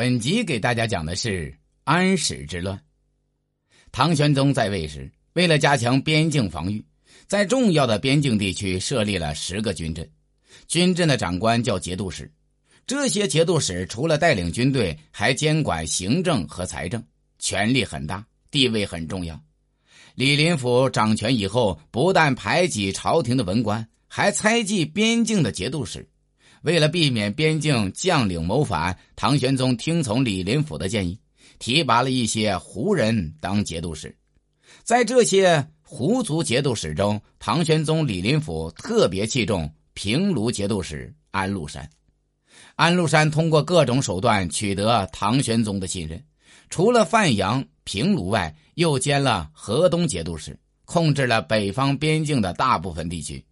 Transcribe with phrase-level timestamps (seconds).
[0.00, 2.80] 本集给大家讲的是安史之乱。
[3.92, 6.82] 唐玄宗在位时，为了加强边境防御，
[7.26, 10.10] 在重要的边境地区设立了十个军镇，
[10.66, 12.32] 军镇的长官叫节度使。
[12.86, 17.04] 这些节度使除了带领军队，还监管行政和财政，
[17.38, 19.38] 权力很大，地位很重要。
[20.14, 26.08] 李林甫掌权以后，不但排挤朝廷的文官，还猜忌边境的节度使。
[26.62, 31.18] 为了避免边境将领谋反，唐玄宗听从李林甫的建议，
[31.58, 34.14] 提拔了一些胡人当节度使。
[34.82, 41.88] 在这些胡族节度使中，唐玄宗李林甫特别器重平卢节度使安禄山。
[42.76, 46.22] 安禄山通过各种手段取得唐玄宗的信任，
[46.68, 53.42] 除了范阳、平卢外，又兼了河东节度使，控制了北方边境的大部分地区。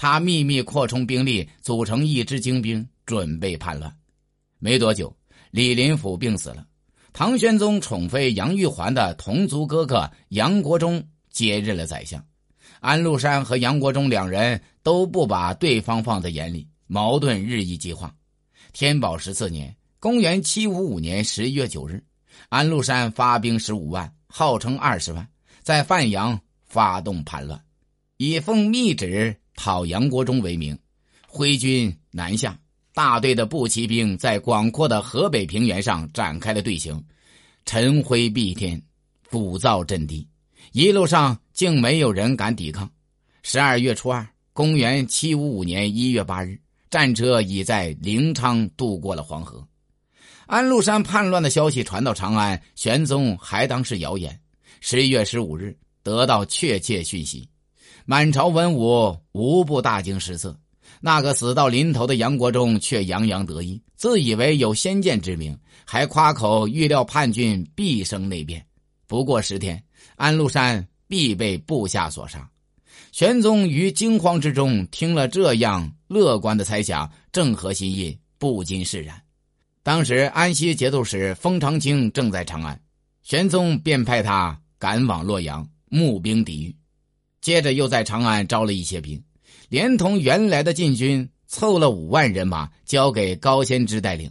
[0.00, 3.94] 他秘密扩充兵力，组成一支精兵，准备叛乱。
[4.58, 5.14] 没多久，
[5.50, 6.66] 李林甫病死了。
[7.12, 12.24] 唐玄宗宠妃杨玉环的同族哥哥杨国忠接任了宰相。
[12.80, 18.10] 安禄山和杨国忠两人都不把对方放在眼里，矛盾日益激化。
[18.72, 22.02] 天宝十四年（公元755年）十一月九日，
[22.48, 25.28] 安禄山发兵十五万，号称二十万，
[25.62, 27.62] 在范阳发动叛乱，
[28.16, 29.36] 以奉密旨。
[29.62, 30.74] 讨杨国忠为名，
[31.28, 32.58] 挥军南下，
[32.94, 36.98] 大队的步骑兵在广阔的河北平原上展开了队形，
[37.66, 38.80] 晨辉蔽天，
[39.28, 40.26] 鼓噪震地，
[40.72, 42.90] 一路上竟没有人敢抵抗。
[43.42, 49.62] 十二月初二，公元七五五年一月八日，战车已在临昌渡过了黄河。
[50.46, 54.40] 安禄山叛乱的消息传到长安，玄宗还当是谣言。
[54.80, 57.46] 十一月十五日，得到确切讯息。
[58.04, 60.58] 满朝文武无不大惊失色，
[61.00, 68.64] 那个死到临头的杨国忠却洋洋得意，自以为有先见之明，还夸口预料叛军必生内变。
[69.06, 69.82] 不过十天，
[70.16, 72.48] 安禄山必被部下所杀。
[73.12, 79.20] 玄宗于惊慌之中听了这样乐观的猜想，正合心意，不禁释然。
[79.82, 82.80] 当时安西节度使封长清正在长安，
[83.22, 86.76] 玄宗便派他赶往洛阳，募兵抵御。
[87.40, 89.22] 接着又在长安招了一些兵，
[89.68, 94.30] 连同原来的禁军凑了五万人马，交给高仙芝带领，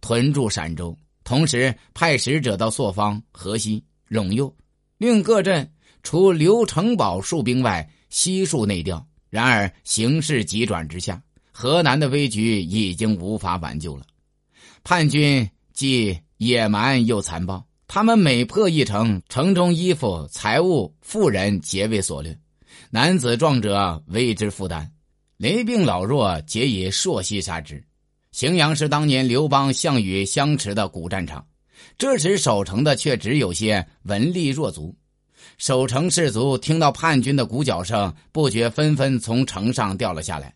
[0.00, 0.96] 屯驻陕州。
[1.24, 4.52] 同时派使者到朔方、河西、陇右，
[4.96, 5.70] 令各镇
[6.02, 9.06] 除留城堡戍兵外，悉数内调。
[9.30, 14.06] 然而形势急转直下，河南的危局已经无法挽救了。
[14.82, 22.34] 叛军既野蛮又残暴，他们每破一城，城中衣服、财物、妇人皆为所掠。
[22.90, 24.90] 男子壮者为之负担，
[25.36, 27.84] 雷病老弱皆以朔息杀之。
[28.32, 31.46] 荥阳是当年刘邦、项羽相持的古战场，
[31.98, 34.96] 这时守城的却只有些文力弱族。
[35.58, 40.54] 守城士卒听到叛军的鼓角声，不觉纷纷从城上掉了下来。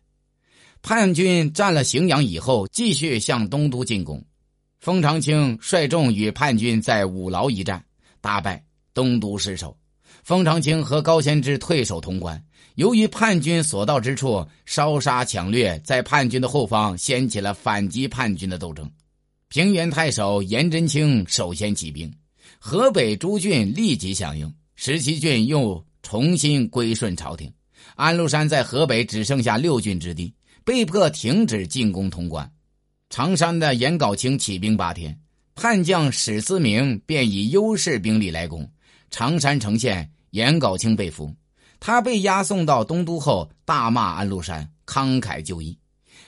[0.80, 4.24] 叛军占了荥阳以后，继续向东都进攻。
[4.80, 7.84] 封长清率众与叛军在五牢一战，
[8.22, 9.76] 大败，东都失守。
[10.22, 12.40] 封长清和高仙芝退守潼关，
[12.76, 18.88] 由于叛军所到之处烧杀抢掠，在叛军的后方掀起了反击叛军的斗争。
[19.48, 22.12] 平原太守颜真卿首先起兵，
[22.60, 27.52] 河北诸郡立即响应，十七郡又重新归顺朝廷。
[27.96, 30.32] 安禄山在河北只剩下六郡之地，
[30.64, 32.48] 被迫停止进攻潼关。
[33.10, 35.18] 常山的颜杲卿起兵八天，
[35.56, 38.70] 叛将史思明便以优势兵力来攻。
[39.12, 41.32] 常山城县，颜杲卿被俘，
[41.78, 45.78] 他被押送到东都后，大骂安禄山，慷慨就义。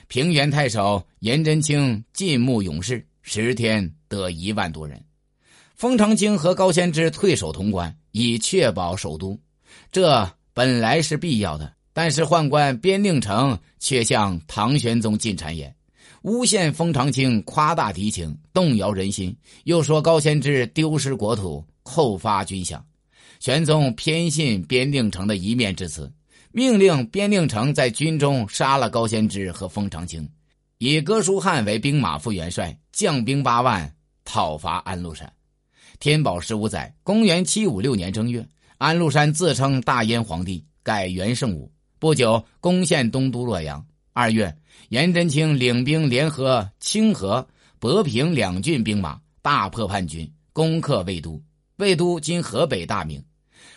[0.07, 5.03] 平原太守颜真卿进募勇士，十天得一万多人。
[5.75, 9.37] 封长清和高仙芝退守潼关，以确保首都，
[9.91, 11.73] 这本来是必要的。
[11.91, 15.75] 但是宦官边令城却向唐玄宗进谗言，
[16.21, 21.65] 诬陷封长清夸大敌情，动摇人心，又说高仙芝丢失国土。
[21.87, 22.81] 扣发军饷，
[23.39, 26.11] 玄宗偏信边定城的一面之词，
[26.51, 30.27] 命令边定城在军中杀了高仙芝和封长清，
[30.79, 33.93] 以哥舒翰为兵马副元帅，将兵八万
[34.23, 35.31] 讨伐安禄山。
[35.99, 38.43] 天宝十五载，公元七五六年正月，
[38.79, 41.71] 安禄山自称大燕皇帝，改元圣武。
[41.99, 43.85] 不久，攻陷东都洛阳。
[44.17, 44.55] 二月，
[44.87, 47.45] 颜真卿领兵联合清河、
[47.79, 51.37] 博平两郡兵马，大破叛军，攻克魏都。
[51.75, 53.21] 魏都今河北大名，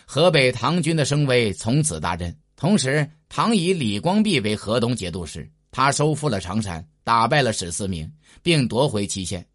[0.05, 2.33] 河北唐军的声威从此大振。
[2.55, 8.09] 同时，唐以李光弼为河东节度使，他收复了常山，打败了史思明，
[8.41, 9.45] 并夺回祁县。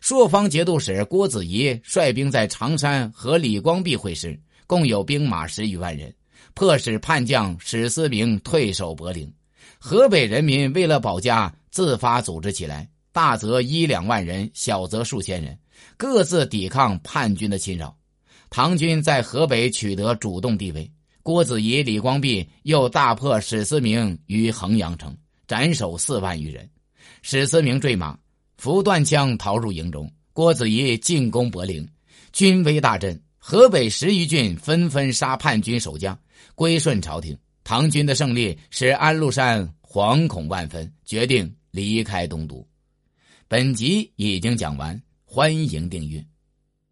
[0.00, 6.10] 朔方节度使郭子仪率兵在常山和李光弼会师，共有兵马十余万人，
[6.54, 9.30] 迫使叛将史思明退守柏林。
[9.82, 15.58] 河北人民为了保家，自发组织起来，大则一两万人，小则数千人，
[15.96, 17.96] 各自抵抗叛军的侵扰。
[18.50, 20.88] 唐军在河北取得主动地位。
[21.22, 25.16] 郭子仪、李光弼又大破史思明于衡阳城，
[25.48, 26.68] 斩首四万余人。
[27.22, 28.18] 史思明坠马，
[28.58, 30.12] 扶断枪逃入营中。
[30.34, 31.88] 郭子仪进攻柏林，
[32.32, 36.18] 军威大振，河北十余郡纷纷杀叛军守将，
[36.54, 37.34] 归顺朝廷。
[37.70, 42.66] 唐军的胜利使安禄山惶恐万分，决定离开东都。
[43.46, 46.20] 本集已经讲完，欢迎订阅。